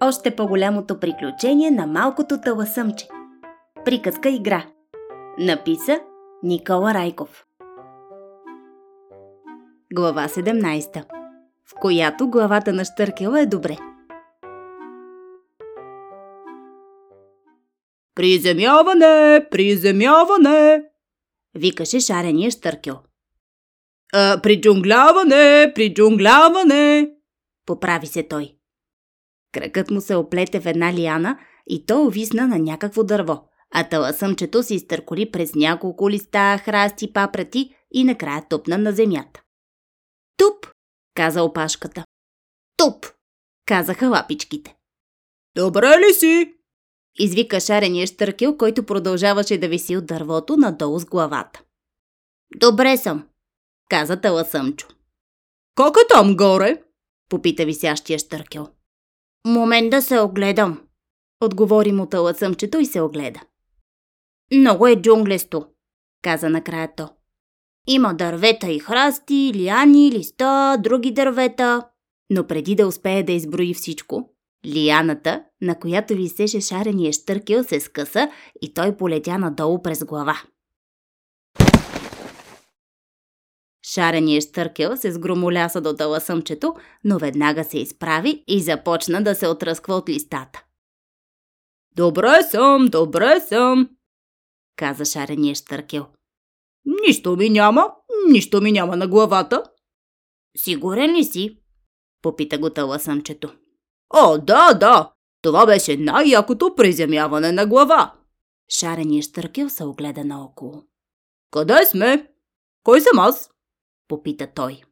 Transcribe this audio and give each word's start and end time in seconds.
Още 0.00 0.36
по-голямото 0.36 1.00
приключение 1.00 1.70
на 1.70 1.86
малкото 1.86 2.40
таласъмче. 2.40 3.08
Приказка 3.84 4.28
игра. 4.28 4.66
Написа 5.38 6.00
Никола 6.42 6.94
Райков. 6.94 7.44
Глава 9.92 10.28
17. 10.28 11.04
В 11.64 11.74
която 11.80 12.28
главата 12.28 12.72
на 12.72 12.84
Штъркела 12.84 13.40
е 13.40 13.46
добре. 13.46 13.76
Приземяване! 18.14 19.46
Приземяване! 19.50 20.82
Викаше 21.54 22.00
шарения 22.00 22.50
Штъркел. 22.50 22.98
А, 24.14 24.40
приджунгляване! 24.42 25.72
Приджунгляване! 25.74 27.10
Поправи 27.66 28.06
се 28.06 28.22
той. 28.22 28.57
Кръкът 29.52 29.90
му 29.90 30.00
се 30.00 30.14
оплете 30.14 30.60
в 30.60 30.66
една 30.66 30.92
лиана 30.92 31.38
и 31.66 31.86
то 31.86 32.02
увисна 32.02 32.48
на 32.48 32.58
някакво 32.58 33.04
дърво, 33.04 33.48
а 33.74 33.88
таласъмчето 33.88 34.62
се 34.62 34.74
изтърколи 34.74 35.30
през 35.30 35.54
няколко 35.54 36.10
листа, 36.10 36.58
храсти, 36.64 37.12
папрати 37.12 37.74
и 37.92 38.04
накрая 38.04 38.48
тупна 38.48 38.78
на 38.78 38.92
земята. 38.92 39.42
Туп! 40.36 40.66
каза 41.14 41.42
опашката. 41.42 42.04
Туп! 42.76 43.06
казаха 43.66 44.08
лапичките. 44.08 44.76
Добре 45.56 45.98
ли 45.98 46.14
си? 46.14 46.54
Извика 47.18 47.60
шарения 47.60 48.06
штъркел, 48.06 48.56
който 48.56 48.86
продължаваше 48.86 49.58
да 49.58 49.68
виси 49.68 49.96
от 49.96 50.06
дървото 50.06 50.56
надолу 50.56 50.98
с 50.98 51.04
главата. 51.04 51.62
Добре 52.56 52.96
съм, 52.96 53.28
каза 53.88 54.20
Таласъмчо. 54.20 54.88
Как 55.74 55.94
е 55.96 56.06
там 56.08 56.36
горе? 56.36 56.82
Попита 57.28 57.64
висящия 57.64 58.18
штъркел. 58.18 58.68
Момент 59.48 59.90
да 59.90 60.02
се 60.02 60.20
огледам, 60.20 60.80
отговори 61.40 61.92
му 61.92 62.06
Таласъмчето 62.06 62.78
и 62.78 62.86
се 62.86 63.00
огледа. 63.00 63.40
Много 64.54 64.86
е 64.86 65.02
джунглесто, 65.02 65.66
каза 66.22 66.50
накрая 66.50 66.88
то. 66.96 67.08
Има 67.86 68.14
дървета 68.14 68.70
и 68.70 68.78
храсти, 68.78 69.52
лияни, 69.54 70.12
листа, 70.12 70.76
други 70.80 71.10
дървета. 71.10 71.82
Но 72.30 72.46
преди 72.46 72.74
да 72.74 72.86
успее 72.86 73.22
да 73.22 73.32
изброи 73.32 73.74
всичко, 73.74 74.30
лияната, 74.66 75.42
на 75.60 75.78
която 75.78 76.14
висеше 76.14 76.60
шарения 76.60 77.12
штъркел, 77.12 77.64
се 77.64 77.80
скъса 77.80 78.28
и 78.62 78.74
той 78.74 78.96
полетя 78.96 79.38
надолу 79.38 79.82
през 79.82 80.04
глава. 80.04 80.42
Шарения 83.94 84.40
штъркел 84.40 84.96
се 84.96 85.12
сгромоляса 85.12 85.80
до 85.80 85.94
таласъмчето, 85.96 86.74
но 87.04 87.18
веднага 87.18 87.64
се 87.64 87.78
изправи 87.78 88.44
и 88.46 88.60
започна 88.62 89.22
да 89.22 89.34
се 89.34 89.48
отръсква 89.48 89.94
от 89.94 90.08
листата. 90.08 90.64
Добре 91.96 92.42
съм, 92.50 92.86
добре 92.86 93.40
съм, 93.40 93.88
каза 94.76 95.04
шарения 95.04 95.54
штъркел. 95.54 96.06
Нищо 97.06 97.36
ми 97.36 97.50
няма, 97.50 97.92
нищо 98.28 98.60
ми 98.60 98.72
няма 98.72 98.96
на 98.96 99.08
главата. 99.08 99.62
Сигурен 100.56 101.16
ли 101.16 101.24
си? 101.24 101.58
Попита 102.22 102.58
го 102.58 102.70
таласъмчето. 102.70 103.54
О, 104.14 104.38
да, 104.38 104.74
да, 104.74 105.12
това 105.42 105.66
беше 105.66 105.96
най-якото 105.96 106.74
приземяване 106.76 107.52
на 107.52 107.66
глава. 107.66 108.14
Шарения 108.68 109.22
штъркел 109.22 109.68
се 109.68 109.84
огледа 109.84 110.24
наоколо. 110.24 110.84
Къде 111.50 111.84
сме? 111.86 112.30
Кой 112.82 113.00
съм 113.00 113.18
аз? 113.18 113.50
Попита 114.08 114.52
той. 114.54 114.82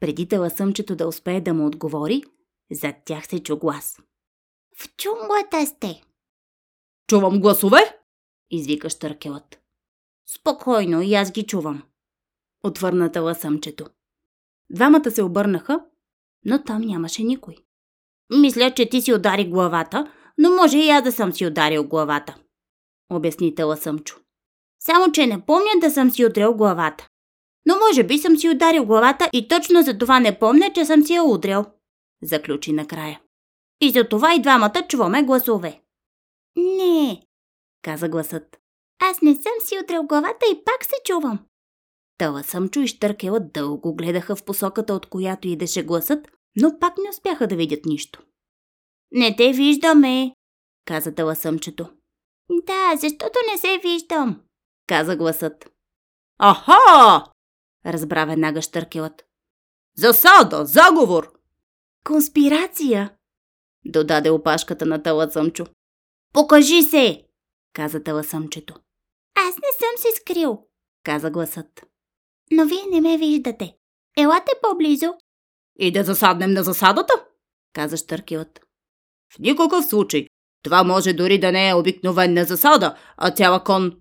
Преди 0.00 0.28
таласъмчето 0.28 0.96
да 0.96 1.08
успее 1.08 1.40
да 1.40 1.54
му 1.54 1.66
отговори, 1.66 2.22
зад 2.70 2.96
тях 3.04 3.26
се 3.26 3.42
чу 3.42 3.58
глас. 3.58 3.98
В 4.78 4.96
чунглата 4.96 5.66
сте. 5.66 6.02
Чувам 7.08 7.40
гласове? 7.40 7.98
Извика 8.50 8.90
штъркелът. 8.90 9.60
Спокойно, 10.26 11.02
и 11.02 11.14
аз 11.14 11.32
ги 11.32 11.46
чувам. 11.46 11.82
Отвърна 12.62 13.12
таласъмчето. 13.12 13.86
Двамата 14.70 15.10
се 15.10 15.22
обърнаха, 15.22 15.84
но 16.44 16.64
там 16.64 16.82
нямаше 16.82 17.22
никой. 17.22 17.56
Мисля, 18.40 18.74
че 18.74 18.88
ти 18.88 19.02
си 19.02 19.12
удари 19.12 19.50
главата, 19.50 20.12
но 20.38 20.50
може 20.50 20.78
и 20.78 20.90
аз 20.90 21.02
да 21.02 21.12
съм 21.12 21.32
си 21.32 21.46
ударил 21.46 21.84
главата, 21.88 22.36
обясни 23.10 23.54
Таласъмчо. 23.54 24.20
Само, 24.80 25.12
че 25.12 25.26
не 25.26 25.46
помня 25.46 25.70
да 25.80 25.90
съм 25.90 26.10
си 26.10 26.26
удрил 26.26 26.54
главата. 26.54 27.08
Но 27.66 27.74
може 27.88 28.04
би 28.04 28.18
съм 28.18 28.36
си 28.36 28.48
ударил 28.48 28.86
главата 28.86 29.28
и 29.32 29.48
точно 29.48 29.82
за 29.82 29.98
това 29.98 30.20
не 30.20 30.38
помня, 30.38 30.72
че 30.74 30.84
съм 30.84 31.02
си 31.02 31.14
я 31.14 31.24
удрил, 31.24 31.64
заключи 32.22 32.72
накрая. 32.72 33.20
И 33.80 33.90
за 33.90 34.08
това 34.08 34.34
и 34.34 34.42
двамата 34.42 34.86
чуваме 34.88 35.22
гласове. 35.22 35.80
Не, 36.56 37.22
каза 37.82 38.08
гласът. 38.08 38.56
Аз 39.00 39.22
не 39.22 39.34
съм 39.34 39.52
си 39.60 39.78
удрил 39.84 40.02
главата 40.02 40.46
и 40.52 40.64
пак 40.64 40.84
се 40.84 40.94
чувам. 41.04 41.38
Таласъмчо 42.18 42.80
и 42.80 42.86
Штъркела 42.86 43.40
дълго 43.40 43.94
гледаха 43.94 44.36
в 44.36 44.44
посоката, 44.44 44.94
от 44.94 45.06
която 45.06 45.48
идеше 45.48 45.82
гласът, 45.82 46.28
но 46.56 46.78
пак 46.78 46.98
не 46.98 47.10
успяха 47.10 47.46
да 47.46 47.56
видят 47.56 47.84
нищо. 47.84 48.22
Не 49.12 49.36
те 49.36 49.52
виждаме, 49.52 50.34
каза 50.84 51.14
таласъмчето. 51.14 51.88
Да, 52.50 52.96
защото 52.96 53.38
не 53.52 53.58
се 53.58 53.78
виждам, 53.82 54.40
каза 54.86 55.16
гласът. 55.16 55.70
Аха! 56.38 57.33
Разбра 57.86 58.24
веднага 58.24 58.62
Штъркелът. 58.62 59.24
Засада! 59.96 60.66
Заговор! 60.66 61.32
Конспирация! 62.04 63.14
Додаде 63.84 64.30
опашката 64.30 64.86
на 64.86 65.02
таласъмчо. 65.02 65.66
Покажи 66.32 66.82
се! 66.82 67.24
каза 67.72 68.02
таласъмчето. 68.02 68.74
Аз 69.34 69.54
не 69.54 69.68
съм 69.78 69.90
се 69.96 70.20
скрил, 70.20 70.66
каза 71.04 71.30
гласът. 71.30 71.86
Но 72.52 72.66
вие 72.66 72.84
не 72.90 73.00
ме 73.00 73.18
виждате. 73.18 73.76
Елате 74.16 74.52
по-близо. 74.62 75.14
И 75.78 75.92
да 75.92 76.04
засаднем 76.04 76.52
на 76.52 76.62
засадата? 76.62 77.24
каза 77.72 77.96
Штъркелът. 77.96 78.60
В 79.34 79.38
никакъв 79.38 79.84
случай. 79.84 80.26
Това 80.62 80.84
може 80.84 81.12
дори 81.12 81.40
да 81.40 81.52
не 81.52 81.68
е 81.68 81.74
обикновена 81.74 82.44
засада, 82.44 82.98
а 83.16 83.30
цяла 83.30 83.64
кон... 83.64 83.92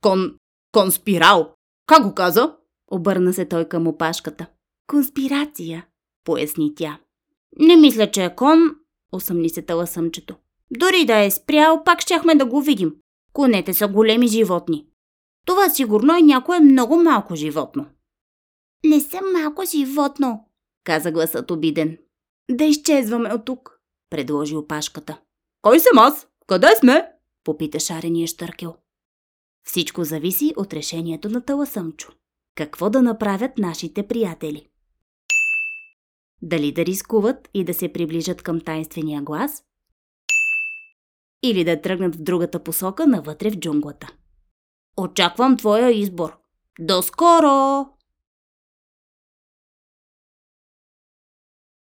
кон... 0.00 0.36
конспирал. 0.72 1.54
Как 1.86 2.02
го 2.02 2.14
каза? 2.14 2.56
Обърна 2.90 3.32
се 3.32 3.44
той 3.44 3.68
към 3.68 3.86
опашката. 3.86 4.46
Конспирация, 4.86 5.86
поясни 6.24 6.74
тя. 6.74 6.98
Не 7.58 7.76
мисля, 7.76 8.10
че 8.10 8.24
е 8.24 8.34
кон, 8.34 8.58
усъмни 9.12 9.48
се 9.48 9.62
таласъмчето. 9.62 10.36
Дори 10.70 11.04
да 11.04 11.24
е 11.24 11.30
спрял, 11.30 11.84
пак 11.84 12.00
щяхме 12.00 12.34
да 12.34 12.46
го 12.46 12.60
видим. 12.60 12.94
Конете 13.32 13.74
са 13.74 13.88
големи 13.88 14.26
животни. 14.26 14.86
Това 15.46 15.70
сигурно 15.70 16.16
е 16.16 16.22
някое 16.22 16.60
много 16.60 16.96
малко 16.96 17.36
животно. 17.36 17.86
Не 18.84 19.00
съм 19.00 19.32
малко 19.32 19.64
животно, 19.64 20.44
каза 20.84 21.12
гласът 21.12 21.50
обиден. 21.50 21.98
Да 22.50 22.64
изчезваме 22.64 23.32
от 23.34 23.44
тук, 23.44 23.80
предложи 24.10 24.56
опашката. 24.56 25.20
Кой 25.62 25.80
съм 25.80 25.98
аз? 25.98 26.28
Къде 26.46 26.76
сме? 26.80 27.12
Попита 27.44 27.80
шарения 27.80 28.26
штъркел. 28.26 28.76
Всичко 29.66 30.04
зависи 30.04 30.54
от 30.56 30.72
решението 30.72 31.28
на 31.28 31.40
Таласъмчо. 31.40 32.12
Какво 32.58 32.90
да 32.90 33.02
направят 33.02 33.58
нашите 33.58 34.08
приятели? 34.08 34.68
Дали 36.42 36.72
да 36.72 36.84
рискуват 36.84 37.48
и 37.54 37.64
да 37.64 37.74
се 37.74 37.92
приближат 37.92 38.42
към 38.42 38.60
тайнствения 38.60 39.22
глас? 39.22 39.62
Или 41.42 41.64
да 41.64 41.80
тръгнат 41.80 42.16
в 42.16 42.22
другата 42.22 42.64
посока 42.64 43.06
навътре 43.06 43.50
в 43.50 43.56
джунглата? 43.56 44.08
Очаквам 44.96 45.56
твоя 45.56 45.90
избор. 45.90 46.38
До 46.80 47.02
скоро! 47.02 47.86